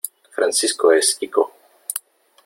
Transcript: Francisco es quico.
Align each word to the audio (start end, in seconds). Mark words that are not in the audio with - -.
Francisco 0.35 0.91
es 0.93 1.13
quico. 1.15 1.51